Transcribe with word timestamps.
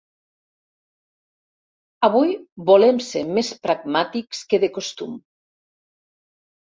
Avui 2.07 2.33
volem 2.71 3.03
ser 3.09 3.23
més 3.39 3.53
pragmàtics 3.67 4.43
que 4.55 4.65
de 4.65 4.71
costum. 4.79 5.17